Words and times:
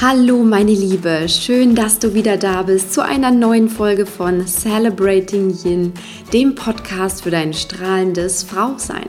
Hallo 0.00 0.44
meine 0.44 0.70
Liebe, 0.70 1.28
schön, 1.28 1.74
dass 1.74 1.98
du 1.98 2.14
wieder 2.14 2.36
da 2.36 2.62
bist 2.62 2.94
zu 2.94 3.04
einer 3.04 3.32
neuen 3.32 3.68
Folge 3.68 4.06
von 4.06 4.46
Celebrating 4.46 5.52
Yin, 5.64 5.92
dem 6.32 6.54
Podcast 6.54 7.24
für 7.24 7.32
dein 7.32 7.52
strahlendes 7.52 8.44
Frausein. 8.44 9.08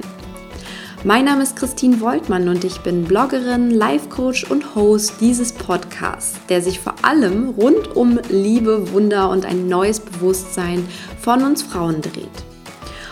Mein 1.03 1.25
Name 1.25 1.43
ist 1.43 1.55
Christine 1.55 2.01
Woltmann 2.01 2.49
und 2.49 2.63
ich 2.63 2.79
bin 2.79 3.03
Bloggerin, 3.03 3.69
Life-Coach 3.69 4.45
und 4.49 4.73
Host 4.73 5.13
dieses 5.21 5.53
Podcasts, 5.53 6.39
der 6.49 6.63
sich 6.63 6.79
vor 6.79 6.95
allem 7.03 7.49
rund 7.49 7.95
um 7.95 8.19
Liebe, 8.27 8.91
Wunder 8.91 9.29
und 9.29 9.45
ein 9.45 9.67
neues 9.67 9.99
Bewusstsein 9.99 10.83
von 11.21 11.43
uns 11.43 11.61
Frauen 11.61 12.01
dreht. 12.01 12.25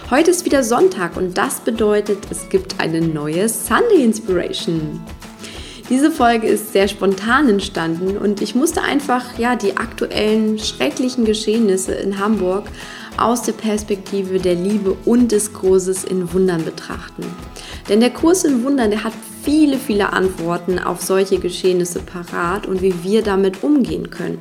Heute 0.09 0.31
ist 0.31 0.45
wieder 0.45 0.63
Sonntag 0.63 1.15
und 1.15 1.37
das 1.37 1.59
bedeutet, 1.59 2.17
es 2.31 2.49
gibt 2.49 2.79
eine 2.79 3.01
neue 3.01 3.47
Sunday 3.47 4.03
Inspiration. 4.03 4.99
Diese 5.89 6.11
Folge 6.11 6.47
ist 6.47 6.73
sehr 6.73 6.89
spontan 6.89 7.47
entstanden 7.47 8.17
und 8.17 8.41
ich 8.41 8.55
musste 8.55 8.81
einfach 8.81 9.39
ja 9.39 9.55
die 9.55 9.77
aktuellen 9.77 10.59
schrecklichen 10.59 11.23
Geschehnisse 11.23 11.93
in 11.93 12.19
Hamburg 12.19 12.65
aus 13.15 13.43
der 13.43 13.53
Perspektive 13.53 14.39
der 14.39 14.55
Liebe 14.55 14.97
und 15.05 15.31
des 15.31 15.53
Kurses 15.53 16.03
in 16.03 16.33
Wundern 16.33 16.65
betrachten. 16.65 17.23
Denn 17.87 18.01
der 18.01 18.09
Kurs 18.09 18.43
in 18.43 18.65
Wundern, 18.65 18.91
der 18.91 19.05
hat 19.05 19.13
viele, 19.43 19.77
viele 19.77 20.11
Antworten 20.11 20.77
auf 20.77 21.01
solche 21.01 21.39
Geschehnisse 21.39 21.99
parat 21.99 22.65
und 22.65 22.81
wie 22.81 22.93
wir 23.03 23.23
damit 23.23 23.63
umgehen 23.63 24.09
können. 24.09 24.39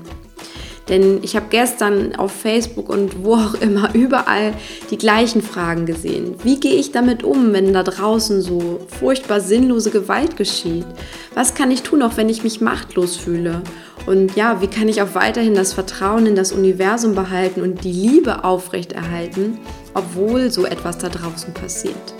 Denn 0.88 1.18
ich 1.22 1.34
habe 1.34 1.46
gestern 1.50 2.14
auf 2.14 2.30
Facebook 2.30 2.88
und 2.88 3.24
wo 3.24 3.34
auch 3.34 3.54
immer 3.54 3.94
überall 3.94 4.54
die 4.90 4.98
gleichen 4.98 5.42
Fragen 5.42 5.86
gesehen. 5.86 6.36
Wie 6.44 6.60
gehe 6.60 6.76
ich 6.76 6.92
damit 6.92 7.24
um, 7.24 7.52
wenn 7.52 7.72
da 7.72 7.82
draußen 7.82 8.40
so 8.40 8.80
furchtbar 8.98 9.40
sinnlose 9.40 9.90
Gewalt 9.90 10.36
geschieht? 10.36 10.86
Was 11.34 11.54
kann 11.54 11.70
ich 11.70 11.82
tun, 11.82 12.02
auch 12.02 12.16
wenn 12.16 12.28
ich 12.28 12.44
mich 12.44 12.60
machtlos 12.60 13.16
fühle? 13.16 13.62
Und 14.06 14.36
ja, 14.36 14.60
wie 14.60 14.68
kann 14.68 14.88
ich 14.88 15.02
auch 15.02 15.14
weiterhin 15.14 15.54
das 15.54 15.72
Vertrauen 15.72 16.26
in 16.26 16.36
das 16.36 16.52
Universum 16.52 17.16
behalten 17.16 17.60
und 17.60 17.82
die 17.82 17.92
Liebe 17.92 18.44
aufrechterhalten, 18.44 19.58
obwohl 19.94 20.50
so 20.52 20.64
etwas 20.64 20.98
da 20.98 21.08
draußen 21.08 21.52
passiert? 21.52 22.14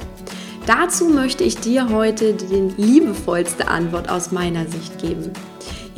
Dazu 0.66 1.04
möchte 1.04 1.44
ich 1.44 1.58
dir 1.58 1.90
heute 1.90 2.34
die 2.34 2.72
liebevollste 2.76 3.68
Antwort 3.68 4.08
aus 4.08 4.32
meiner 4.32 4.66
Sicht 4.66 4.98
geben. 4.98 5.30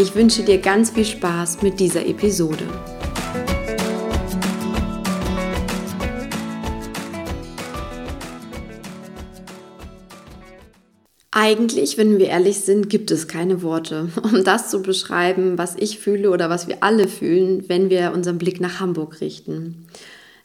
Ich 0.01 0.15
wünsche 0.15 0.45
dir 0.45 0.59
ganz 0.59 0.91
viel 0.91 1.05
Spaß 1.05 1.61
mit 1.63 1.81
dieser 1.81 2.07
Episode. 2.07 2.65
Eigentlich, 11.33 11.99
wenn 11.99 12.21
wir 12.21 12.29
ehrlich 12.29 12.61
sind, 12.61 12.89
gibt 12.89 13.11
es 13.11 13.27
keine 13.27 13.61
Worte, 13.63 14.09
um 14.23 14.45
das 14.45 14.71
zu 14.71 14.83
beschreiben, 14.83 15.59
was 15.59 15.75
ich 15.75 15.99
fühle 15.99 16.31
oder 16.31 16.49
was 16.49 16.69
wir 16.69 16.85
alle 16.85 17.09
fühlen, 17.09 17.69
wenn 17.69 17.91
wir 17.91 18.13
unseren 18.13 18.39
Blick 18.39 18.61
nach 18.61 18.79
Hamburg 18.79 19.21
richten. 19.21 19.89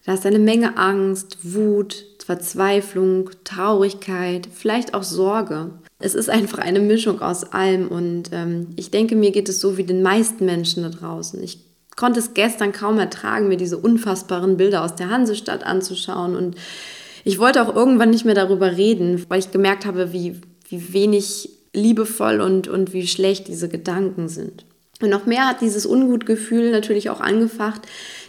Da 0.04 0.16
ist 0.16 0.26
eine 0.26 0.40
Menge 0.40 0.78
Angst, 0.78 1.38
Wut, 1.44 2.06
Verzweiflung, 2.26 3.30
Traurigkeit, 3.44 4.50
vielleicht 4.52 4.96
auch 4.96 5.04
Sorge 5.04 5.70
es 6.04 6.16
ist 6.16 6.30
einfach 6.30 6.58
eine 6.59 6.82
Mischung 6.82 7.22
aus 7.22 7.54
allem 7.54 7.88
und 7.88 8.23
ähm, 8.34 8.68
ich 8.76 8.92
denke, 8.92 9.16
mir 9.16 9.32
geht 9.32 9.48
es 9.48 9.62
so 9.62 9.78
wie 9.78 9.86
den 9.86 10.02
meisten 10.02 10.46
Menschen 10.46 10.84
da 10.84 10.90
draußen. 10.90 11.42
Ich 11.42 11.59
konnte 11.96 12.20
es 12.20 12.34
gestern 12.34 12.73
kaum 12.73 13.00
ertragen, 13.00 13.48
mir 13.48 13.56
diese 13.56 13.78
unfassbaren 13.78 14.58
Bilder 14.58 14.84
aus 14.84 14.96
der 14.96 15.09
Hansestadt 15.09 15.64
anzuschauen 15.64 16.36
und 16.36 16.56
ich 17.24 17.40
wollte 17.40 17.62
auch 17.62 17.74
irgendwann 17.74 18.09
nicht 18.09 18.26
mehr 18.26 18.36
darüber 18.36 18.76
reden, 18.76 19.26
weil 19.30 19.40
ich 19.40 19.52
gemerkt 19.52 19.86
habe, 19.86 20.12
wie, 20.12 20.42
wie 20.68 20.94
wenig 20.94 21.50
liebevoll 21.72 22.42
und, 22.42 22.68
und 22.68 22.92
wie 22.92 23.08
schlecht 23.08 23.48
diese 23.48 23.70
Gedanken 23.70 24.28
sind. 24.28 24.66
Und 25.02 25.09
noch 25.09 25.26
mehr 25.26 25.48
hat 25.48 25.62
dieses 25.62 25.86
Ungutgefühl 25.86 26.72
natürlich 26.72 27.09
auch 27.09 27.22
angefacht, 27.22 27.84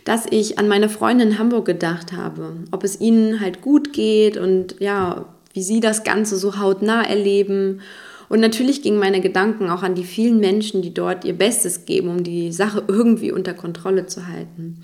dass 0.04 0.26
ich 0.30 0.60
an 0.60 0.68
meine 0.68 0.88
Freunde 0.88 1.24
in 1.24 1.38
Hamburg 1.38 1.66
gedacht 1.66 2.12
habe, 2.12 2.52
ob 2.70 2.84
es 2.84 3.00
ihnen 3.00 3.40
halt 3.40 3.62
gut 3.62 3.92
geht 3.92 4.36
und 4.36 4.76
ja, 4.78 5.26
wie 5.54 5.62
sie 5.62 5.80
das 5.80 6.04
Ganze 6.04 6.36
so 6.36 6.58
hautnah 6.58 7.02
erleben. 7.02 7.80
Und 8.28 8.40
natürlich 8.40 8.82
gingen 8.82 8.98
meine 8.98 9.20
Gedanken 9.20 9.70
auch 9.70 9.82
an 9.82 9.94
die 9.94 10.04
vielen 10.04 10.40
Menschen, 10.40 10.82
die 10.82 10.92
dort 10.92 11.24
ihr 11.24 11.34
Bestes 11.34 11.86
geben, 11.86 12.08
um 12.08 12.24
die 12.24 12.52
Sache 12.52 12.84
irgendwie 12.88 13.32
unter 13.32 13.54
Kontrolle 13.54 14.06
zu 14.06 14.26
halten. 14.26 14.82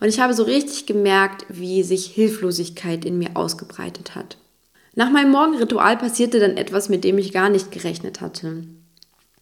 Und 0.00 0.08
ich 0.08 0.20
habe 0.20 0.34
so 0.34 0.44
richtig 0.44 0.86
gemerkt, 0.86 1.44
wie 1.48 1.82
sich 1.82 2.06
Hilflosigkeit 2.06 3.04
in 3.04 3.18
mir 3.18 3.30
ausgebreitet 3.34 4.14
hat. 4.14 4.38
Nach 4.94 5.10
meinem 5.10 5.32
Morgenritual 5.32 5.96
passierte 5.96 6.38
dann 6.38 6.56
etwas, 6.56 6.88
mit 6.88 7.04
dem 7.04 7.18
ich 7.18 7.32
gar 7.32 7.48
nicht 7.48 7.72
gerechnet 7.72 8.20
hatte. 8.20 8.64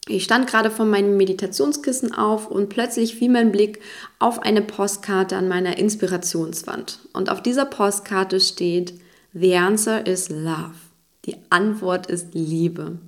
Ich 0.09 0.25
stand 0.25 0.49
gerade 0.49 0.71
von 0.71 0.91
meinem 0.91 1.17
Meditationskissen 1.17 2.13
auf 2.15 2.51
und 2.51 2.69
plötzlich 2.69 3.15
fiel 3.15 3.31
mein 3.31 3.53
Blick 3.53 3.81
auf 4.19 4.41
eine 4.41 4.63
Postkarte 4.63 5.37
an 5.37 5.49
meiner 5.49 5.79
Inspirationswand. 5.79 7.01
Und 7.13 7.31
auf 7.31 7.43
dieser 7.43 7.67
Postkarte 7.67 8.41
steht, 8.41 8.95
The 9.35 9.57
answer 9.57 10.07
is 10.07 10.29
love. 10.29 10.75
Die 11.25 11.37
Antwort 11.51 12.07
ist 12.07 12.35
Liebe. 12.35 12.99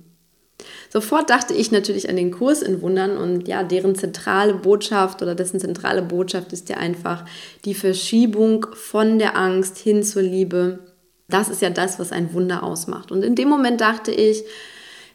Sofort 0.89 1.29
dachte 1.29 1.53
ich 1.53 1.71
natürlich 1.71 2.09
an 2.09 2.15
den 2.15 2.31
Kurs 2.31 2.61
in 2.61 2.81
Wundern 2.81 3.17
und 3.17 3.47
ja, 3.47 3.63
deren 3.63 3.95
zentrale 3.95 4.53
Botschaft 4.53 5.21
oder 5.21 5.35
dessen 5.35 5.59
zentrale 5.59 6.01
Botschaft 6.01 6.53
ist 6.53 6.69
ja 6.69 6.77
einfach 6.77 7.25
die 7.65 7.73
Verschiebung 7.73 8.65
von 8.73 9.19
der 9.19 9.37
Angst 9.37 9.77
hin 9.77 10.01
zur 10.01 10.21
Liebe. 10.21 10.79
Das 11.27 11.49
ist 11.49 11.61
ja 11.61 11.69
das, 11.69 11.99
was 11.99 12.11
ein 12.11 12.33
Wunder 12.33 12.63
ausmacht. 12.63 13.11
Und 13.11 13.23
in 13.23 13.35
dem 13.35 13.49
Moment 13.49 13.81
dachte 13.81 14.11
ich, 14.11 14.43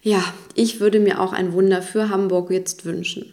ja, 0.02 0.22
ich 0.54 0.80
würde 0.80 1.00
mir 1.00 1.20
auch 1.20 1.32
ein 1.32 1.52
Wunder 1.52 1.82
für 1.82 2.10
Hamburg 2.10 2.50
jetzt 2.50 2.84
wünschen. 2.84 3.32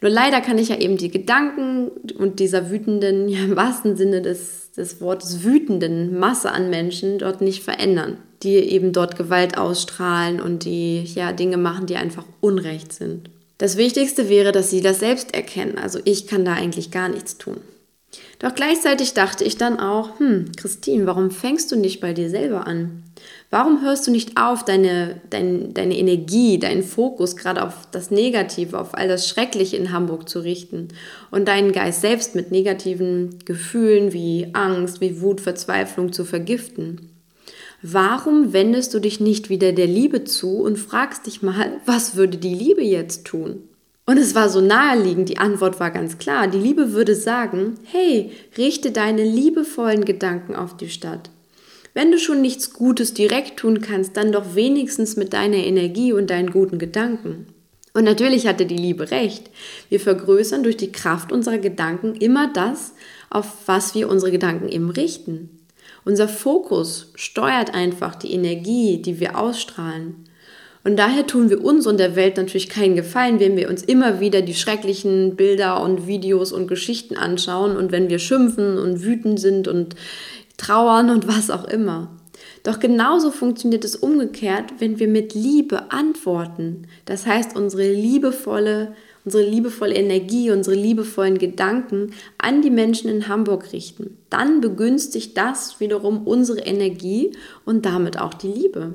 Nur 0.00 0.10
leider 0.10 0.40
kann 0.40 0.58
ich 0.58 0.68
ja 0.68 0.78
eben 0.78 0.96
die 0.96 1.10
Gedanken 1.10 1.88
und 2.18 2.40
dieser 2.40 2.70
wütenden, 2.70 3.28
ja 3.28 3.40
im 3.40 3.56
wahrsten 3.56 3.96
Sinne 3.96 4.22
des 4.22 4.63
des 4.76 5.00
Wortes 5.00 5.44
wütenden 5.44 6.18
Masse 6.18 6.50
an 6.50 6.70
Menschen 6.70 7.18
dort 7.18 7.40
nicht 7.40 7.62
verändern, 7.62 8.18
die 8.42 8.56
eben 8.56 8.92
dort 8.92 9.16
Gewalt 9.16 9.56
ausstrahlen 9.56 10.40
und 10.40 10.64
die 10.64 11.04
ja 11.04 11.32
Dinge 11.32 11.56
machen, 11.56 11.86
die 11.86 11.96
einfach 11.96 12.24
Unrecht 12.40 12.92
sind. 12.92 13.30
Das 13.58 13.76
Wichtigste 13.76 14.28
wäre, 14.28 14.52
dass 14.52 14.70
sie 14.70 14.80
das 14.80 14.98
selbst 14.98 15.32
erkennen. 15.32 15.78
Also 15.78 16.00
ich 16.04 16.26
kann 16.26 16.44
da 16.44 16.54
eigentlich 16.54 16.90
gar 16.90 17.08
nichts 17.08 17.38
tun. 17.38 17.58
Doch 18.44 18.54
gleichzeitig 18.54 19.14
dachte 19.14 19.42
ich 19.42 19.56
dann 19.56 19.80
auch, 19.80 20.18
hm, 20.18 20.52
Christine, 20.54 21.06
warum 21.06 21.30
fängst 21.30 21.72
du 21.72 21.76
nicht 21.76 22.02
bei 22.02 22.12
dir 22.12 22.28
selber 22.28 22.66
an? 22.66 23.02
Warum 23.48 23.80
hörst 23.80 24.06
du 24.06 24.10
nicht 24.10 24.36
auf, 24.36 24.66
deine, 24.66 25.22
dein, 25.30 25.72
deine 25.72 25.96
Energie, 25.96 26.58
deinen 26.58 26.82
Fokus 26.82 27.36
gerade 27.36 27.64
auf 27.64 27.88
das 27.90 28.10
Negative, 28.10 28.78
auf 28.78 28.92
all 28.92 29.08
das 29.08 29.30
Schreckliche 29.30 29.78
in 29.78 29.92
Hamburg 29.92 30.28
zu 30.28 30.40
richten 30.40 30.88
und 31.30 31.48
deinen 31.48 31.72
Geist 31.72 32.02
selbst 32.02 32.34
mit 32.34 32.50
negativen 32.50 33.38
Gefühlen 33.46 34.12
wie 34.12 34.50
Angst, 34.52 35.00
wie 35.00 35.22
Wut, 35.22 35.40
Verzweiflung 35.40 36.12
zu 36.12 36.26
vergiften? 36.26 37.12
Warum 37.80 38.52
wendest 38.52 38.92
du 38.92 38.98
dich 38.98 39.20
nicht 39.20 39.48
wieder 39.48 39.72
der 39.72 39.86
Liebe 39.86 40.24
zu 40.24 40.58
und 40.58 40.78
fragst 40.78 41.24
dich 41.24 41.40
mal, 41.40 41.80
was 41.86 42.14
würde 42.14 42.36
die 42.36 42.54
Liebe 42.54 42.82
jetzt 42.82 43.24
tun? 43.24 43.62
Und 44.06 44.18
es 44.18 44.34
war 44.34 44.50
so 44.50 44.60
naheliegend, 44.60 45.30
die 45.30 45.38
Antwort 45.38 45.80
war 45.80 45.90
ganz 45.90 46.18
klar. 46.18 46.46
Die 46.46 46.58
Liebe 46.58 46.92
würde 46.92 47.14
sagen, 47.14 47.74
hey, 47.84 48.32
richte 48.58 48.90
deine 48.90 49.24
liebevollen 49.24 50.04
Gedanken 50.04 50.54
auf 50.54 50.76
die 50.76 50.90
Stadt. 50.90 51.30
Wenn 51.94 52.10
du 52.10 52.18
schon 52.18 52.42
nichts 52.42 52.72
Gutes 52.72 53.14
direkt 53.14 53.58
tun 53.58 53.80
kannst, 53.80 54.16
dann 54.16 54.32
doch 54.32 54.54
wenigstens 54.54 55.16
mit 55.16 55.32
deiner 55.32 55.58
Energie 55.58 56.12
und 56.12 56.28
deinen 56.28 56.50
guten 56.50 56.78
Gedanken. 56.78 57.46
Und 57.94 58.04
natürlich 58.04 58.48
hatte 58.48 58.66
die 58.66 58.76
Liebe 58.76 59.12
recht. 59.12 59.50
Wir 59.88 60.00
vergrößern 60.00 60.64
durch 60.64 60.76
die 60.76 60.90
Kraft 60.90 61.30
unserer 61.30 61.58
Gedanken 61.58 62.16
immer 62.16 62.52
das, 62.52 62.92
auf 63.30 63.46
was 63.66 63.94
wir 63.94 64.10
unsere 64.10 64.32
Gedanken 64.32 64.68
eben 64.68 64.90
richten. 64.90 65.60
Unser 66.04 66.28
Fokus 66.28 67.12
steuert 67.14 67.72
einfach 67.72 68.16
die 68.16 68.32
Energie, 68.32 69.00
die 69.00 69.20
wir 69.20 69.38
ausstrahlen. 69.38 70.28
Und 70.84 70.98
daher 70.98 71.26
tun 71.26 71.48
wir 71.48 71.64
uns 71.64 71.86
und 71.86 71.98
der 71.98 72.14
Welt 72.14 72.36
natürlich 72.36 72.68
keinen 72.68 72.94
Gefallen, 72.94 73.40
wenn 73.40 73.56
wir 73.56 73.70
uns 73.70 73.82
immer 73.82 74.20
wieder 74.20 74.42
die 74.42 74.54
schrecklichen 74.54 75.34
Bilder 75.34 75.82
und 75.82 76.06
Videos 76.06 76.52
und 76.52 76.68
Geschichten 76.68 77.16
anschauen 77.16 77.76
und 77.76 77.90
wenn 77.90 78.10
wir 78.10 78.18
schimpfen 78.18 78.78
und 78.78 79.02
wütend 79.02 79.40
sind 79.40 79.66
und 79.66 79.96
trauern 80.58 81.08
und 81.08 81.26
was 81.26 81.50
auch 81.50 81.64
immer. 81.64 82.10
Doch 82.64 82.80
genauso 82.80 83.30
funktioniert 83.30 83.84
es 83.84 83.96
umgekehrt, 83.96 84.74
wenn 84.78 84.98
wir 84.98 85.08
mit 85.08 85.34
Liebe 85.34 85.90
antworten. 85.90 86.86
Das 87.06 87.26
heißt, 87.26 87.56
unsere 87.56 87.90
liebevolle, 87.90 88.94
unsere 89.24 89.44
liebevolle 89.44 89.94
Energie, 89.94 90.50
unsere 90.50 90.76
liebevollen 90.76 91.38
Gedanken 91.38 92.12
an 92.36 92.60
die 92.60 92.70
Menschen 92.70 93.08
in 93.08 93.28
Hamburg 93.28 93.72
richten. 93.72 94.18
Dann 94.28 94.60
begünstigt 94.60 95.36
das 95.36 95.80
wiederum 95.80 96.26
unsere 96.26 96.60
Energie 96.60 97.32
und 97.64 97.86
damit 97.86 98.18
auch 98.18 98.34
die 98.34 98.48
Liebe. 98.48 98.94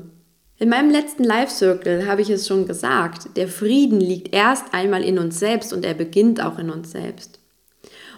In 0.62 0.68
meinem 0.68 0.90
letzten 0.92 1.24
Life 1.24 1.54
Circle 1.54 2.06
habe 2.06 2.22
ich 2.22 2.30
es 2.30 2.46
schon 2.46 2.68
gesagt, 2.68 3.38
der 3.38 3.48
Frieden 3.48 4.02
liegt 4.02 4.34
erst 4.34 4.74
einmal 4.74 5.06
in 5.06 5.18
uns 5.18 5.40
selbst 5.40 5.72
und 5.72 5.86
er 5.86 5.94
beginnt 5.94 6.44
auch 6.44 6.60
in 6.60 6.70
uns 6.70 6.92
selbst. 6.92 7.40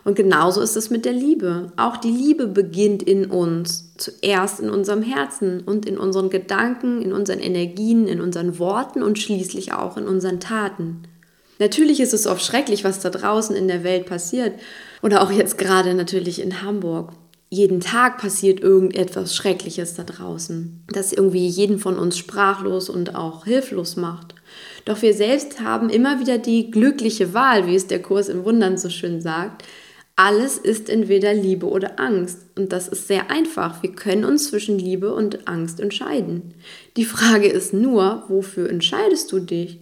Und 0.03 0.15
genauso 0.15 0.59
ist 0.61 0.75
es 0.75 0.89
mit 0.89 1.05
der 1.05 1.13
Liebe. 1.13 1.71
Auch 1.77 1.97
die 1.97 2.09
Liebe 2.09 2.47
beginnt 2.47 3.03
in 3.03 3.25
uns, 3.25 3.93
zuerst 3.97 4.59
in 4.59 4.71
unserem 4.71 5.03
Herzen 5.03 5.61
und 5.61 5.85
in 5.85 5.99
unseren 5.99 6.31
Gedanken, 6.31 7.03
in 7.03 7.13
unseren 7.13 7.39
Energien, 7.39 8.07
in 8.07 8.19
unseren 8.19 8.57
Worten 8.57 9.03
und 9.03 9.19
schließlich 9.19 9.73
auch 9.73 9.95
in 9.97 10.07
unseren 10.07 10.39
Taten. 10.39 11.03
Natürlich 11.59 11.99
ist 11.99 12.15
es 12.15 12.25
oft 12.25 12.43
schrecklich, 12.43 12.83
was 12.83 13.01
da 13.01 13.11
draußen 13.11 13.55
in 13.55 13.67
der 13.67 13.83
Welt 13.83 14.07
passiert. 14.07 14.53
Oder 15.03 15.21
auch 15.21 15.29
jetzt 15.29 15.59
gerade 15.59 15.93
natürlich 15.93 16.41
in 16.41 16.63
Hamburg. 16.63 17.11
Jeden 17.53 17.81
Tag 17.81 18.17
passiert 18.17 18.61
irgendetwas 18.61 19.35
Schreckliches 19.35 19.93
da 19.95 20.03
draußen, 20.03 20.85
das 20.87 21.11
irgendwie 21.11 21.49
jeden 21.49 21.79
von 21.79 21.99
uns 21.99 22.17
sprachlos 22.17 22.89
und 22.89 23.13
auch 23.15 23.43
hilflos 23.43 23.97
macht. 23.97 24.35
Doch 24.85 25.01
wir 25.01 25.13
selbst 25.13 25.59
haben 25.59 25.89
immer 25.89 26.21
wieder 26.21 26.37
die 26.37 26.71
glückliche 26.71 27.33
Wahl, 27.33 27.67
wie 27.67 27.75
es 27.75 27.87
der 27.87 28.01
Kurs 28.01 28.29
im 28.29 28.45
Wundern 28.45 28.77
so 28.77 28.89
schön 28.89 29.21
sagt, 29.21 29.65
alles 30.15 30.57
ist 30.57 30.89
entweder 30.89 31.33
Liebe 31.33 31.65
oder 31.65 31.99
Angst. 31.99 32.39
Und 32.55 32.71
das 32.71 32.87
ist 32.87 33.09
sehr 33.09 33.29
einfach. 33.29 33.83
Wir 33.83 33.91
können 33.91 34.23
uns 34.23 34.47
zwischen 34.49 34.79
Liebe 34.79 35.13
und 35.13 35.49
Angst 35.49 35.81
entscheiden. 35.81 36.53
Die 36.95 37.05
Frage 37.05 37.47
ist 37.49 37.73
nur, 37.73 38.23
wofür 38.29 38.69
entscheidest 38.69 39.29
du 39.33 39.39
dich? 39.39 39.79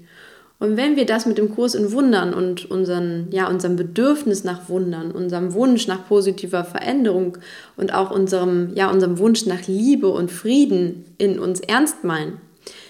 Und 0.59 0.75
wenn 0.75 0.97
wir 0.97 1.05
das 1.05 1.25
mit 1.25 1.37
dem 1.37 1.55
Kurs 1.55 1.73
in 1.73 1.93
Wundern 1.93 2.33
und 2.33 2.69
unseren, 2.69 3.27
ja, 3.31 3.47
unserem 3.47 3.77
Bedürfnis 3.77 4.43
nach 4.43 4.67
Wundern, 4.67 5.11
unserem 5.11 5.53
Wunsch 5.53 5.87
nach 5.87 6.05
positiver 6.07 6.65
Veränderung 6.65 7.37
und 7.77 7.93
auch 7.93 8.11
unserem, 8.11 8.73
ja, 8.75 8.91
unserem 8.91 9.17
Wunsch 9.19 9.45
nach 9.45 9.67
Liebe 9.67 10.09
und 10.09 10.31
Frieden 10.31 11.05
in 11.17 11.39
uns 11.39 11.61
ernst 11.61 12.03
meinen, 12.03 12.41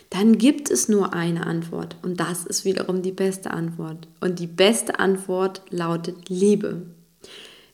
dann 0.10 0.40
gibt 0.40 0.72
es 0.72 0.90
nur 0.90 1.14
eine 1.14 1.46
Antwort. 1.46 1.96
Und 2.02 2.20
das 2.20 2.44
ist 2.46 2.66
wiederum 2.66 3.04
die 3.04 3.12
beste 3.12 3.52
Antwort. 3.52 4.08
Und 4.20 4.40
die 4.40 4.48
beste 4.48 5.00
Antwort 5.00 5.62
lautet 5.70 6.30
Liebe. 6.30 6.82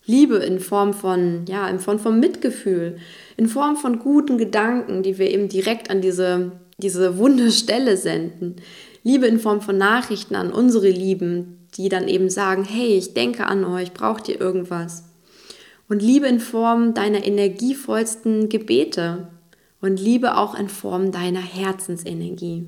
Liebe 0.05 0.35
in 0.37 0.59
Form 0.59 0.93
von, 0.93 1.45
ja, 1.47 1.67
in 1.69 1.79
Form 1.79 1.99
von 1.99 2.19
Mitgefühl, 2.19 2.97
in 3.37 3.47
Form 3.47 3.77
von 3.77 3.99
guten 3.99 4.37
Gedanken, 4.37 5.01
die 5.01 5.17
wir 5.17 5.31
eben 5.31 5.47
direkt 5.47 5.89
an 5.89 6.01
diese, 6.01 6.51
diese 6.77 7.17
wunde 7.17 7.51
Stelle 7.51 7.95
senden. 7.95 8.57
Liebe 9.05 9.27
in 9.27 9.39
Form 9.39 9.61
von 9.61 9.77
Nachrichten 9.77 10.33
an 10.33 10.51
unsere 10.51 10.89
Lieben, 10.89 11.67
die 11.77 11.89
dann 11.89 12.07
eben 12.07 12.31
sagen, 12.31 12.63
hey, 12.63 12.97
ich 12.97 13.13
denke 13.13 13.45
an 13.45 13.63
euch, 13.63 13.93
braucht 13.93 14.27
ihr 14.27 14.41
irgendwas? 14.41 15.03
Und 15.87 16.01
Liebe 16.01 16.25
in 16.25 16.39
Form 16.39 16.95
deiner 16.95 17.23
energievollsten 17.23 18.49
Gebete 18.49 19.27
und 19.79 19.99
Liebe 19.99 20.37
auch 20.37 20.57
in 20.57 20.69
Form 20.69 21.11
deiner 21.11 21.39
Herzensenergie. 21.39 22.65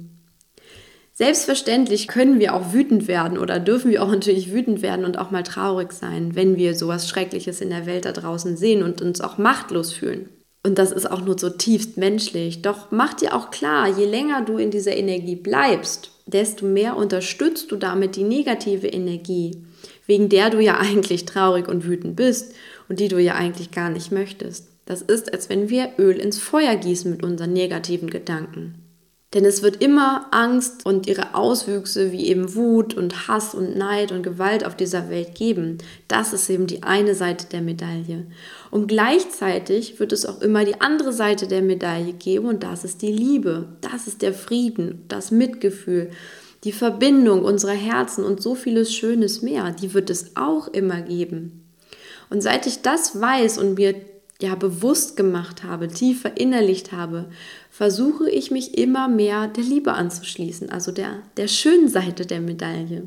Selbstverständlich 1.13 2.07
können 2.07 2.39
wir 2.39 2.53
auch 2.53 2.71
wütend 2.71 3.07
werden 3.07 3.39
oder 3.39 3.59
dürfen 3.59 3.89
wir 3.89 4.03
auch 4.03 4.11
natürlich 4.11 4.53
wütend 4.53 4.83
werden 4.83 5.05
und 5.05 5.17
auch 5.17 5.31
mal 5.31 5.41
traurig 5.41 5.91
sein, 5.91 6.35
wenn 6.35 6.55
wir 6.55 6.75
sowas 6.75 7.09
Schreckliches 7.09 7.61
in 7.61 7.71
der 7.71 7.87
Welt 7.87 8.05
da 8.05 8.11
draußen 8.11 8.57
sehen 8.57 8.83
und 8.83 9.01
uns 9.01 9.21
auch 9.21 9.39
machtlos 9.39 9.91
fühlen. 9.91 10.29
Und 10.61 10.77
das 10.77 10.91
ist 10.91 11.09
auch 11.09 11.21
nur 11.21 11.39
so 11.39 11.49
tiefst 11.49 11.97
menschlich. 11.97 12.61
Doch 12.61 12.91
mach 12.91 13.15
dir 13.15 13.33
auch 13.33 13.49
klar, 13.49 13.87
je 13.87 14.05
länger 14.05 14.43
du 14.43 14.59
in 14.59 14.69
dieser 14.69 14.95
Energie 14.95 15.35
bleibst, 15.35 16.11
desto 16.27 16.65
mehr 16.65 16.95
unterstützt 16.95 17.71
du 17.71 17.75
damit 17.75 18.15
die 18.15 18.23
negative 18.23 18.87
Energie, 18.87 19.63
wegen 20.05 20.29
der 20.29 20.49
du 20.49 20.59
ja 20.59 20.77
eigentlich 20.79 21.25
traurig 21.25 21.67
und 21.67 21.85
wütend 21.85 22.15
bist 22.15 22.53
und 22.89 22.99
die 22.99 23.07
du 23.07 23.19
ja 23.19 23.35
eigentlich 23.35 23.71
gar 23.71 23.89
nicht 23.89 24.11
möchtest. 24.11 24.67
Das 24.85 25.01
ist, 25.01 25.33
als 25.33 25.49
wenn 25.49 25.69
wir 25.69 25.93
Öl 25.97 26.17
ins 26.17 26.39
Feuer 26.39 26.75
gießen 26.75 27.11
mit 27.11 27.23
unseren 27.23 27.51
negativen 27.51 28.09
Gedanken. 28.09 28.75
Denn 29.33 29.43
es 29.43 29.61
wird 29.61 29.83
immer 29.83 30.27
Angst 30.31 30.85
und 30.85 31.05
ihre 31.05 31.35
Auswüchse 31.35 32.13
wie 32.13 32.27
eben 32.27 32.55
Wut 32.55 32.93
und 32.93 33.27
Hass 33.27 33.53
und 33.53 33.77
Neid 33.77 34.13
und 34.13 34.23
Gewalt 34.23 34.65
auf 34.65 34.77
dieser 34.77 35.09
Welt 35.09 35.35
geben. 35.35 35.79
Das 36.07 36.31
ist 36.31 36.49
eben 36.49 36.65
die 36.65 36.83
eine 36.83 37.13
Seite 37.13 37.45
der 37.47 37.61
Medaille. 37.61 38.27
Und 38.71 38.87
gleichzeitig 38.87 39.99
wird 39.99 40.13
es 40.13 40.25
auch 40.25 40.41
immer 40.41 40.63
die 40.63 40.79
andere 40.79 41.11
Seite 41.11 41.47
der 41.47 41.61
Medaille 41.61 42.13
geben 42.13 42.47
und 42.47 42.63
das 42.63 42.85
ist 42.85 43.01
die 43.01 43.11
Liebe, 43.11 43.67
das 43.81 44.07
ist 44.07 44.21
der 44.21 44.33
Frieden, 44.33 45.03
das 45.09 45.29
Mitgefühl, 45.29 46.11
die 46.63 46.71
Verbindung 46.71 47.43
unserer 47.43 47.73
Herzen 47.73 48.23
und 48.23 48.41
so 48.41 48.55
vieles 48.55 48.93
Schönes 48.93 49.41
mehr. 49.41 49.71
Die 49.71 49.93
wird 49.93 50.09
es 50.09 50.37
auch 50.37 50.69
immer 50.69 51.01
geben. 51.01 51.65
Und 52.29 52.41
seit 52.41 52.65
ich 52.65 52.81
das 52.81 53.19
weiß 53.19 53.57
und 53.57 53.77
mir 53.77 53.93
ja 54.41 54.55
bewusst 54.55 55.17
gemacht 55.17 55.63
habe, 55.63 55.87
tief 55.87 56.21
verinnerlicht 56.21 56.91
habe, 56.91 57.29
versuche 57.69 58.29
ich 58.29 58.51
mich 58.51 58.77
immer 58.77 59.07
mehr 59.07 59.47
der 59.47 59.63
Liebe 59.63 59.93
anzuschließen, 59.93 60.69
also 60.69 60.91
der, 60.91 61.23
der 61.37 61.47
schönen 61.47 61.87
Seite 61.89 62.25
der 62.25 62.41
Medaille. 62.41 63.03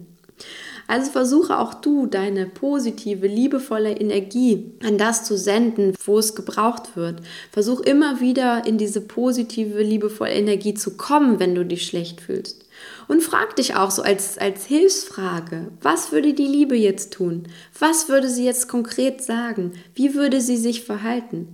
Also 0.87 1.13
versuche 1.13 1.57
auch 1.57 1.75
du 1.75 2.07
deine 2.07 2.47
positive, 2.47 3.29
liebevolle 3.29 3.93
Energie 3.93 4.73
an 4.83 4.99
das 4.99 5.23
zu 5.23 5.39
senden, 5.39 5.95
wo 6.05 6.19
es 6.19 6.35
gebraucht 6.35 6.97
wird. 6.97 7.21
Versuch 7.53 7.79
immer 7.79 8.21
wieder 8.21 8.67
in 8.67 8.77
diese 8.77 9.01
positive, 9.01 9.83
liebevolle 9.83 10.33
Energie 10.33 10.75
zu 10.75 10.97
kommen, 10.97 11.39
wenn 11.39 11.55
du 11.55 11.65
dich 11.65 11.87
schlecht 11.87 12.21
fühlst. 12.21 12.65
Und 13.09 13.23
frag 13.23 13.57
dich 13.57 13.75
auch 13.75 13.91
so 13.91 14.03
als, 14.03 14.39
als 14.39 14.67
Hilfsfrage, 14.67 15.69
was 15.81 16.13
würde 16.13 16.35
die 16.35 16.47
Liebe 16.47 16.77
jetzt 16.77 17.13
tun? 17.13 17.49
Was 17.79 18.09
würde 18.09 18.29
sie 18.29 18.45
jetzt 18.45 18.69
konkret 18.69 19.23
sagen? 19.23 19.73
Wie 19.95 20.15
würde 20.15 20.41
sie 20.41 20.57
sich 20.57 20.85
verhalten? 20.85 21.53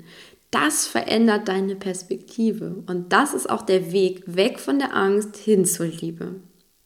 Das 0.50 0.86
verändert 0.86 1.48
deine 1.48 1.76
Perspektive 1.76 2.82
und 2.86 3.12
das 3.12 3.34
ist 3.34 3.50
auch 3.50 3.62
der 3.62 3.92
Weg 3.92 4.22
weg 4.26 4.58
von 4.58 4.78
der 4.78 4.94
Angst 4.94 5.36
hin 5.36 5.64
zur 5.64 5.86
Liebe. 5.86 6.36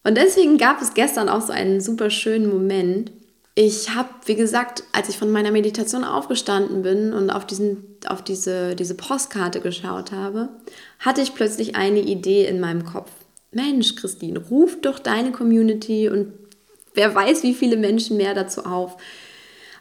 Und 0.03 0.17
deswegen 0.17 0.57
gab 0.57 0.81
es 0.81 0.95
gestern 0.95 1.29
auch 1.29 1.43
so 1.43 1.53
einen 1.53 1.81
super 1.81 2.11
schönen 2.11 2.49
Moment. 2.49 3.13
Ich 3.55 3.95
habe, 3.95 4.09
wie 4.25 4.35
gesagt, 4.35 4.85
als 4.93 5.09
ich 5.09 5.19
von 5.19 5.31
meiner 5.31 5.51
Meditation 5.51 6.05
aufgestanden 6.05 6.83
bin 6.83 7.13
und 7.13 7.31
auf, 7.31 7.47
diesen, 7.47 7.99
auf 8.09 8.23
diese, 8.23 8.75
diese 8.75 8.95
Postkarte 8.95 9.61
geschaut 9.61 10.13
habe, 10.13 10.49
hatte 10.99 11.21
ich 11.21 11.35
plötzlich 11.35 11.77
eine 11.77 12.01
Idee 12.01 12.47
in 12.47 12.61
meinem 12.61 12.85
Kopf. 12.85 13.11
Mensch, 13.53 13.97
Christine, 13.97 14.39
ruf 14.51 14.81
doch 14.81 14.99
deine 14.99 15.33
Community 15.33 16.09
und 16.09 16.33
wer 16.95 17.15
weiß, 17.15 17.43
wie 17.43 17.55
viele 17.55 17.77
Menschen 17.77 18.17
mehr 18.17 18.35
dazu 18.35 18.65
auf, 18.65 18.97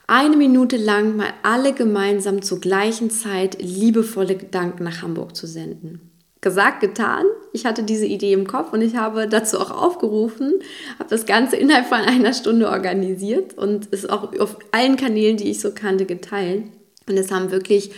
eine 0.07 0.37
Minute 0.37 0.77
lang 0.77 1.15
mal 1.17 1.31
alle 1.43 1.73
gemeinsam 1.73 2.41
zur 2.41 2.59
gleichen 2.59 3.11
Zeit 3.11 3.61
liebevolle 3.61 4.35
Gedanken 4.35 4.83
nach 4.83 5.03
Hamburg 5.03 5.35
zu 5.35 5.45
senden. 5.45 6.01
Gesagt, 6.41 6.79
getan. 6.79 7.25
Ich 7.53 7.65
hatte 7.65 7.83
diese 7.83 8.05
Idee 8.05 8.33
im 8.33 8.47
Kopf 8.47 8.73
und 8.73 8.81
ich 8.81 8.95
habe 8.95 9.27
dazu 9.27 9.59
auch 9.59 9.71
aufgerufen, 9.71 10.53
habe 10.97 11.09
das 11.09 11.25
Ganze 11.25 11.57
innerhalb 11.57 11.85
von 11.85 11.99
einer 11.99 12.33
Stunde 12.33 12.69
organisiert 12.69 13.55
und 13.55 13.87
ist 13.87 14.09
auch 14.09 14.33
auf 14.39 14.57
allen 14.71 14.95
Kanälen, 14.95 15.37
die 15.37 15.51
ich 15.51 15.59
so 15.59 15.71
kannte, 15.73 16.05
geteilt. 16.05 16.63
Und 17.07 17.17
es 17.17 17.31
haben 17.31 17.51
wirklich 17.51 17.91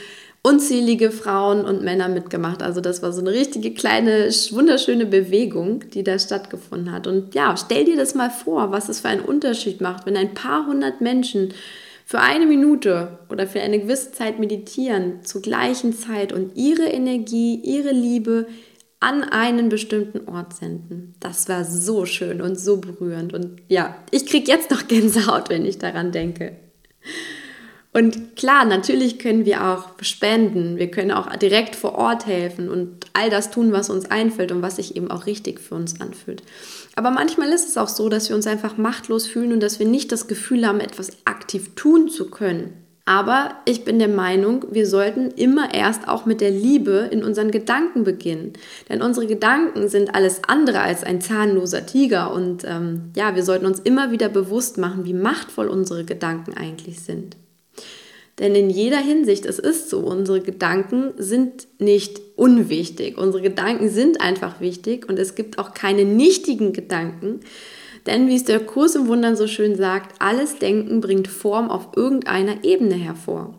unzählige 0.44 1.12
Frauen 1.12 1.66
und 1.66 1.84
Männer 1.84 2.10
mitgemacht. 2.10 2.64
Also 2.64 2.82
das 2.82 3.04
war 3.04 3.14
so 3.14 3.22
eine 3.22 3.32
richtige 3.32 3.74
kleine, 3.74 4.30
wunderschöne 4.52 5.06
Bewegung, 5.06 5.90
die 5.92 6.04
da 6.04 6.18
stattgefunden 6.18 6.92
hat. 6.92 7.06
Und 7.06 7.36
ja, 7.36 7.56
stell 7.57 7.86
dir 7.86 7.95
das 7.95 8.16
mal 8.16 8.31
vor, 8.31 8.71
was 8.71 8.90
es 8.90 9.02
für 9.02 9.10
einen 9.10 9.21
Unterschied 9.21 9.81
macht, 9.81 10.06
wenn 10.06 10.18
ein 10.18 10.33
paar 10.33 10.66
hundert 10.66 11.00
Menschen 11.00 11.54
für 12.06 12.19
eine 12.19 12.48
Minute 12.48 13.19
oder 13.30 13.48
für 13.48 13.62
eine 13.62 13.80
gewisse 13.80 14.12
Zeit 14.12 14.40
meditieren 14.40 15.24
zur 15.24 15.42
gleichen 15.42 15.94
Zeit 15.94 16.33
und 16.33 16.57
ihre 16.57 16.86
Energie, 16.86 17.56
ihre 17.64 17.92
Liebe 17.92 18.48
an 19.00 19.24
einen 19.24 19.69
bestimmten 19.69 20.28
Ort 20.28 20.56
senden. 20.56 21.16
Das 21.19 21.50
war 21.50 21.66
so 21.66 22.06
schön 22.06 22.42
und 22.42 22.60
so 22.60 22.78
berührend. 22.78 23.33
Und 23.33 23.62
ja, 23.68 23.95
ich 24.10 24.26
kriege 24.26 24.52
jetzt 24.52 24.71
noch 24.71 24.88
Gänsehaut, 24.88 25.50
wenn 25.50 25.66
ich 25.66 25.78
daran 25.78 26.12
denke. 26.12 26.57
Und 27.94 28.38
klar, 28.38 28.64
natürlich 28.64 29.19
können 29.19 29.45
wir 29.45 29.68
auch 29.68 29.90
spenden, 30.02 30.78
wir 30.78 30.90
können 30.90 31.12
auch 31.12 31.36
direkt 31.36 31.76
vor 31.76 31.95
Ort 31.95 32.26
helfen 32.26 32.69
und 32.69 33.06
all 33.12 33.30
das 33.30 33.52
tun, 33.52 33.74
was 33.74 33.90
uns 33.90 34.10
einfällt 34.10 34.54
und 34.54 34.62
was 34.62 34.78
sich 34.78 34.95
eben 34.95 35.12
auch 35.12 35.26
richtig 35.26 35.60
für 35.60 35.76
uns 35.76 36.00
anfühlt. 36.00 36.42
Aber 36.95 37.12
manchmal 37.12 37.50
ist 37.50 37.68
es 37.68 37.78
auch 37.78 37.90
so, 37.90 38.07
dass 38.07 38.30
wir 38.30 38.36
uns 38.38 38.48
einfach 38.48 38.78
machtlos 38.78 39.28
fühlen 39.28 39.52
und 39.52 39.62
dass 39.62 39.80
wir 39.80 39.86
nicht 39.86 40.12
das 40.14 40.28
Gefühl 40.28 40.66
haben, 40.66 40.80
etwas 40.80 41.10
aktiv 41.26 41.76
tun 41.76 42.07
zu 42.07 42.30
können. 42.30 42.74
Aber 43.04 43.56
ich 43.66 43.83
bin 43.83 44.00
der 44.00 44.07
Meinung, 44.07 44.64
wir 44.71 44.88
sollten 44.88 45.31
immer 45.31 45.74
erst 45.74 46.07
auch 46.07 46.26
mit 46.26 46.40
der 46.40 46.52
Liebe 46.52 47.10
in 47.12 47.26
unseren 47.26 47.52
Gedanken 47.52 48.06
beginnen. 48.06 48.54
Denn 48.88 49.02
unsere 49.02 49.28
Gedanken 49.28 49.90
sind 49.90 50.16
alles 50.16 50.42
andere 50.48 50.80
als 50.80 51.04
ein 51.04 51.19
zahnloser 51.19 51.86
Tiger. 51.86 52.31
Und 52.31 52.64
ähm, 52.64 53.12
ja, 53.18 53.36
wir 53.36 53.44
sollten 53.44 53.66
uns 53.66 53.80
immer 53.80 54.12
wieder 54.12 54.30
bewusst 54.30 54.78
machen, 54.78 55.04
wie 55.04 55.14
machtvoll 55.14 55.68
unsere 55.68 56.06
Gedanken 56.06 56.56
eigentlich 56.56 57.02
sind. 57.02 57.36
Denn 58.42 58.56
in 58.56 58.71
jeder 58.71 58.98
Hinsicht, 58.98 59.45
es 59.45 59.60
ist 59.60 59.92
so, 59.92 60.00
unsere 60.00 60.42
Gedanken 60.42 61.14
sind 61.16 61.68
nicht 61.78 62.19
unwichtig. 62.36 63.19
Unsere 63.19 63.44
Gedanken 63.44 63.88
sind 63.88 64.19
einfach 64.19 64.60
wichtig 64.60 65.07
und 65.07 65.19
es 65.19 65.36
gibt 65.36 65.60
auch 65.60 65.76
keine 65.76 66.06
nichtigen 66.06 66.74
Gedanken. 66.74 67.42
Denn 68.07 68.28
wie 68.28 68.36
es 68.36 68.44
der 68.44 68.60
Kurs 68.60 68.95
im 68.95 69.07
Wundern 69.07 69.36
so 69.36 69.45
schön 69.45 69.76
sagt, 69.76 70.19
alles 70.19 70.57
Denken 70.57 71.02
bringt 71.02 71.28
Form 71.28 71.69
auf 71.69 71.90
irgendeiner 71.95 72.64
Ebene 72.64 72.95
hervor. 72.95 73.54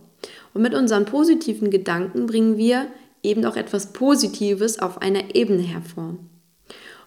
Und 0.53 0.63
mit 0.63 0.75
unseren 0.75 1.05
positiven 1.05 1.71
Gedanken 1.71 2.27
bringen 2.27 2.59
wir 2.59 2.89
eben 3.23 3.45
auch 3.45 3.57
etwas 3.57 3.93
Positives 3.93 4.81
auf 4.81 5.01
einer 5.01 5.37
Ebene 5.37 5.63
hervor. 5.63 6.17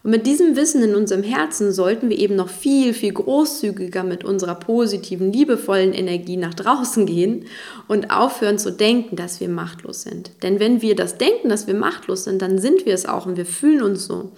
Und 0.06 0.12
mit 0.12 0.24
diesem 0.24 0.54
Wissen 0.54 0.84
in 0.84 0.94
unserem 0.94 1.24
Herzen 1.24 1.72
sollten 1.72 2.08
wir 2.10 2.16
eben 2.16 2.36
noch 2.36 2.48
viel, 2.48 2.94
viel 2.94 3.12
großzügiger 3.12 4.04
mit 4.04 4.22
unserer 4.22 4.54
positiven, 4.54 5.32
liebevollen 5.32 5.92
Energie 5.92 6.36
nach 6.36 6.54
draußen 6.54 7.06
gehen 7.06 7.46
und 7.88 8.12
aufhören 8.12 8.56
zu 8.56 8.70
denken, 8.70 9.16
dass 9.16 9.40
wir 9.40 9.48
machtlos 9.48 10.02
sind. 10.02 10.30
Denn 10.44 10.60
wenn 10.60 10.80
wir 10.80 10.94
das 10.94 11.18
denken, 11.18 11.48
dass 11.48 11.66
wir 11.66 11.74
machtlos 11.74 12.22
sind, 12.22 12.40
dann 12.40 12.60
sind 12.60 12.86
wir 12.86 12.94
es 12.94 13.04
auch 13.04 13.26
und 13.26 13.36
wir 13.36 13.46
fühlen 13.46 13.82
uns 13.82 14.06
so. 14.06 14.30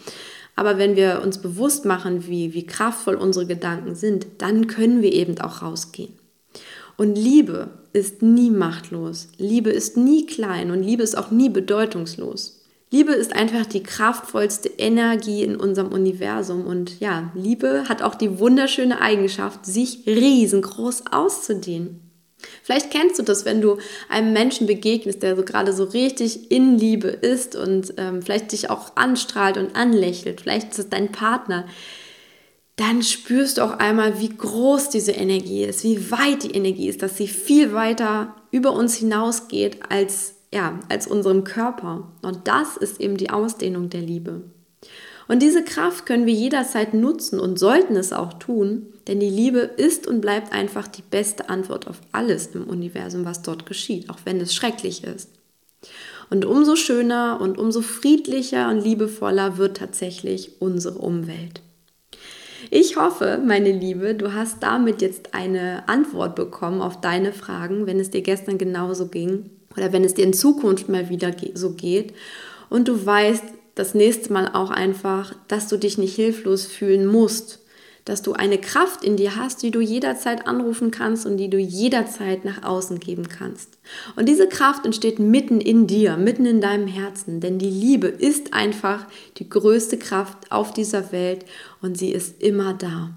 Aber 0.57 0.79
wenn 0.79 0.97
wir 0.97 1.21
uns 1.23 1.37
bewusst 1.37 1.85
machen, 1.85 2.27
wie, 2.27 2.55
wie 2.55 2.65
kraftvoll 2.65 3.17
unsere 3.17 3.45
Gedanken 3.45 3.95
sind, 3.95 4.27
dann 4.39 4.69
können 4.69 5.03
wir 5.03 5.13
eben 5.13 5.39
auch 5.39 5.61
rausgehen. 5.61 6.15
Und 6.97 7.15
Liebe 7.15 7.69
ist 7.93 8.23
nie 8.23 8.51
machtlos. 8.51 9.29
Liebe 9.37 9.69
ist 9.69 9.99
nie 9.99 10.25
klein 10.25 10.71
und 10.71 10.83
Liebe 10.83 11.03
ist 11.03 11.19
auch 11.19 11.31
nie 11.31 11.51
bedeutungslos. 11.51 12.58
Liebe 12.91 13.13
ist 13.13 13.35
einfach 13.35 13.67
die 13.67 13.83
kraftvollste 13.83 14.71
Energie 14.79 15.43
in 15.43 15.57
unserem 15.57 15.93
Universum 15.93 16.67
und 16.67 17.01
ja, 17.01 17.31
Liebe 17.35 17.85
hat 17.89 18.01
auch 18.01 18.15
die 18.15 18.39
wunderschöne 18.39 19.01
Eigenschaft, 19.01 19.67
sich 19.67 20.07
riesengroß 20.07 21.05
auszudehnen. 21.11 22.09
Vielleicht 22.63 22.91
kennst 22.91 23.19
du 23.19 23.23
das, 23.23 23.45
wenn 23.45 23.61
du 23.61 23.79
einem 24.09 24.33
Menschen 24.33 24.67
begegnest, 24.67 25.23
der 25.23 25.37
so 25.37 25.43
gerade 25.43 25.73
so 25.73 25.85
richtig 25.85 26.51
in 26.51 26.79
Liebe 26.79 27.09
ist 27.09 27.57
und 27.57 27.95
ähm, 27.97 28.23
vielleicht 28.23 28.53
dich 28.53 28.71
auch 28.71 28.97
anstrahlt 28.97 29.59
und 29.59 29.75
anlächelt. 29.75 30.41
Vielleicht 30.41 30.71
ist 30.71 30.79
es 30.79 30.89
dein 30.89 31.13
Partner. 31.13 31.67
Dann 32.77 33.03
spürst 33.03 33.59
du 33.59 33.63
auch 33.63 33.73
einmal, 33.79 34.21
wie 34.21 34.29
groß 34.29 34.91
diese 34.91 35.13
Energie 35.13 35.65
ist, 35.65 35.83
wie 35.83 36.13
weit 36.13 36.45
die 36.45 36.53
Energie 36.53 36.89
ist, 36.89 37.03
dass 37.03 37.17
sie 37.17 37.27
viel 37.27 37.73
weiter 37.73 38.37
über 38.53 38.73
uns 38.73 38.95
hinausgeht 38.95 39.91
als, 39.91 40.35
ja, 40.53 40.81
als 40.89 41.07
unserem 41.07 41.45
Körper. 41.45 42.11
Und 42.23 42.49
das 42.49 42.77
ist 42.77 43.01
eben 43.01 43.17
die 43.17 43.31
Ausdehnung 43.31 43.91
der 43.91 44.01
Liebe. 44.01 44.43
Und 45.27 45.43
diese 45.43 45.63
Kraft 45.63 46.07
können 46.07 46.25
wir 46.25 46.33
jederzeit 46.33 46.95
nutzen 46.95 47.39
und 47.39 47.59
sollten 47.59 47.97
es 47.97 48.15
auch 48.15 48.33
tun, 48.35 48.87
denn 49.07 49.21
die 49.21 49.29
Liebe 49.29 49.59
ist 49.59 50.07
und 50.07 50.23
bleibt 50.23 50.53
einfach 50.53 50.89
die 50.89 51.03
beste 51.03 51.51
Antwort 51.51 51.87
auf 51.87 52.01
alles 52.13 52.49
im 52.55 52.67
Universum, 52.67 53.27
was 53.27 53.43
dort 53.43 53.67
geschieht, 53.67 54.09
auch 54.09 54.19
wenn 54.25 54.41
es 54.41 54.55
schrecklich 54.55 55.05
ist. 55.05 55.31
Und 56.31 56.47
umso 56.47 56.77
schöner 56.77 57.41
und 57.41 57.59
umso 57.59 57.83
friedlicher 57.83 58.71
und 58.71 58.81
liebevoller 58.81 59.59
wird 59.59 59.77
tatsächlich 59.77 60.61
unsere 60.61 60.99
Umwelt. 60.99 61.61
Ich 62.71 62.97
hoffe, 62.97 63.41
meine 63.45 63.73
Liebe, 63.73 64.15
du 64.15 64.33
hast 64.33 64.63
damit 64.63 65.01
jetzt 65.01 65.35
eine 65.35 65.89
Antwort 65.89 66.37
bekommen 66.37 66.81
auf 66.81 67.01
deine 67.01 67.33
Fragen, 67.33 67.87
wenn 67.87 68.01
es 68.01 68.11
dir 68.11 68.23
gestern 68.23 68.59
genauso 68.59 69.09
ging 69.09 69.51
oder 69.79 69.93
wenn 69.93 70.05
es 70.05 70.15
dir 70.15 70.25
in 70.25 70.33
Zukunft 70.33 70.89
mal 70.89 71.09
wieder 71.09 71.35
so 71.55 71.71
geht 71.71 72.13
und 72.69 72.89
du 72.89 73.07
weißt, 73.07 73.45
das 73.75 73.95
nächste 73.95 74.33
Mal 74.33 74.51
auch 74.55 74.71
einfach, 74.71 75.35
dass 75.47 75.69
du 75.69 75.77
dich 75.77 75.99
nicht 75.99 76.17
hilflos 76.17 76.67
fühlen 76.67 77.07
musst, 77.07 77.61
dass 78.05 78.23
du 78.23 78.33
eine 78.33 78.59
Kraft 78.59 79.05
in 79.05 79.17
dir 79.17 79.37
hast, 79.37 79.63
die 79.63 79.71
du 79.71 79.81
jederzeit 79.81 80.47
anrufen 80.47 80.91
kannst 80.91 81.27
und 81.27 81.37
die 81.37 81.51
du 81.51 81.59
jederzeit 81.59 82.45
nach 82.45 82.65
außen 82.65 82.99
geben 82.99 83.29
kannst. 83.29 83.79
Und 84.17 84.29
diese 84.29 84.49
Kraft 84.49 84.87
entsteht 84.87 85.19
mitten 85.19 85.61
in 85.61 85.87
dir, 85.87 86.17
mitten 86.17 86.47
in 86.47 86.61
deinem 86.61 86.89
Herzen, 86.89 87.41
denn 87.41 87.59
die 87.59 87.71
Liebe 87.71 88.09
ist 88.09 88.55
einfach 88.55 89.07
die 89.37 89.49
größte 89.49 89.99
Kraft 89.99 90.51
auf 90.51 90.73
dieser 90.73 91.13
Welt 91.13 91.45
und 91.83 91.99
sie 91.99 92.11
ist 92.11 92.43
immer 92.43 92.73
da. 92.75 93.11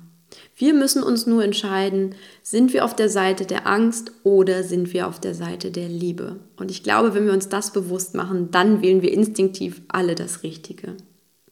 Wir 0.62 0.76
müssen 0.76 1.02
uns 1.02 1.26
nur 1.26 1.44
entscheiden, 1.44 2.14
sind 2.44 2.72
wir 2.72 2.86
auf 2.86 2.96
der 2.96 3.10
Seite 3.10 3.48
der 3.48 3.66
Angst 3.66 4.12
oder 4.24 4.62
sind 4.62 4.94
wir 4.94 5.08
auf 5.08 5.20
der 5.20 5.34
Seite 5.34 5.72
der 5.72 5.90
Liebe. 5.90 6.36
Und 6.56 6.70
ich 6.70 6.84
glaube, 6.84 7.16
wenn 7.16 7.26
wir 7.26 7.34
uns 7.34 7.50
das 7.50 7.74
bewusst 7.74 8.14
machen, 8.14 8.52
dann 8.52 8.84
wählen 8.84 9.02
wir 9.02 9.12
instinktiv 9.12 9.82
alle 9.88 10.14
das 10.14 10.44
Richtige. 10.44 10.94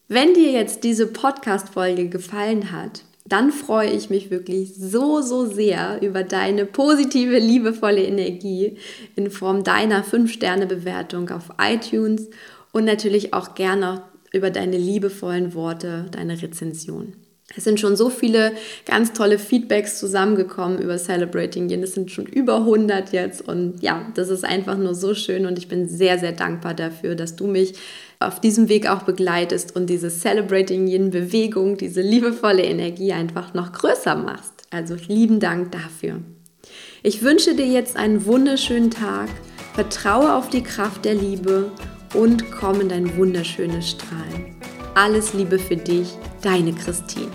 Wenn 0.10 0.36
dir 0.36 0.52
jetzt 0.52 0.84
diese 0.84 1.08
Podcast-Folge 1.08 2.08
gefallen 2.08 2.72
hat, 2.72 3.04
dann 3.26 3.52
freue 3.52 3.90
ich 3.90 4.12
mich 4.12 4.30
wirklich 4.30 4.76
so, 4.76 5.22
so 5.22 5.48
sehr 5.48 6.04
über 6.04 6.22
deine 6.22 6.68
positive, 6.68 7.40
liebevolle 7.40 8.04
Energie 8.04 8.78
in 9.16 9.32
Form 9.32 9.64
deiner 9.64 10.04
5-Sterne-Bewertung 10.04 11.32
auf 11.32 11.50
iTunes 11.60 12.28
und 12.74 12.86
natürlich 12.86 13.34
auch 13.34 13.56
gerne 13.56 14.04
über 14.32 14.52
deine 14.52 14.78
liebevollen 14.78 15.56
Worte, 15.56 16.06
deine 16.12 16.40
Rezension. 16.40 17.14
Es 17.56 17.64
sind 17.64 17.80
schon 17.80 17.96
so 17.96 18.10
viele 18.10 18.52
ganz 18.86 19.12
tolle 19.14 19.40
Feedbacks 19.40 20.00
zusammengekommen 20.00 20.80
über 20.80 20.98
Celebrating 20.98 21.70
Yin. 21.70 21.82
Es 21.82 21.94
sind 21.94 22.12
schon 22.12 22.28
über 22.28 22.58
100 22.58 23.12
jetzt 23.12 23.48
und 23.48 23.82
ja, 23.82 24.06
das 24.14 24.30
ist 24.30 24.46
einfach 24.46 24.78
nur 24.78 24.94
so 24.94 25.16
schön 25.16 25.48
und 25.48 25.58
ich 25.58 25.68
bin 25.68 25.90
sehr, 25.90 26.20
sehr 26.20 26.32
dankbar 26.32 26.76
dafür, 26.76 27.16
dass 27.16 27.36
du 27.36 27.48
mich 27.48 27.74
auf 28.20 28.40
diesem 28.40 28.70
Weg 28.70 28.88
auch 28.88 29.04
begleitest 29.04 29.76
und 29.76 29.90
diese 29.90 30.10
Celebrating 30.10 30.88
Yin 30.88 31.10
Bewegung, 31.10 31.78
diese 31.78 32.02
liebevolle 32.02 32.64
Energie 32.64 33.14
einfach 33.14 33.54
noch 33.54 33.72
größer 33.72 34.16
machst. 34.16 34.54
Also 34.70 34.96
lieben 35.08 35.40
Dank 35.40 35.72
dafür. 35.72 36.20
Ich 37.02 37.24
wünsche 37.24 37.56
dir 37.56 37.66
jetzt 37.66 37.98
einen 37.98 38.26
wunderschönen 38.26 38.92
Tag. 38.92 39.30
Vertraue 39.74 40.36
auf 40.36 40.50
die 40.50 40.62
Kraft 40.64 41.06
der 41.06 41.16
Liebe 41.16 41.72
und 42.14 42.52
komm 42.52 42.82
in 42.82 42.90
dein 42.90 43.18
wunderschönes 43.18 43.92
Strahlen. 43.92 44.56
Alles 44.96 45.34
Liebe 45.34 45.58
für 45.58 45.78
dich, 45.78 46.10
deine 46.42 46.74
Christine. 46.74 47.32